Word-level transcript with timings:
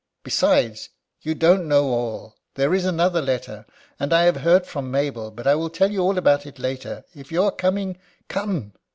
Besides, 0.23 0.89
you 1.21 1.35
don't 1.35 1.67
know 1.67 1.85
all. 1.89 2.35
There 2.55 2.73
is 2.73 2.85
another 2.85 3.21
letter. 3.21 3.67
And 3.99 4.11
I 4.11 4.23
have 4.23 4.37
heard 4.37 4.65
from 4.65 4.89
Mabel. 4.89 5.29
But 5.29 5.45
I 5.45 5.53
will 5.53 5.69
tell 5.69 5.91
you 5.91 5.99
all 6.01 6.17
about 6.17 6.47
it 6.47 6.57
later. 6.57 7.05
If 7.13 7.31
you 7.31 7.43
are 7.43 7.51
coming, 7.51 7.99
come!" 8.27 8.73